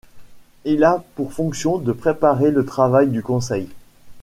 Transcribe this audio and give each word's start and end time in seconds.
Il 0.65 0.83
a 0.83 1.03
pour 1.13 1.31
fonction 1.31 1.77
de 1.77 1.91
préparer 1.91 2.49
le 2.49 2.65
travail 2.65 3.09
du 3.09 3.21
Conseil. 3.21 3.69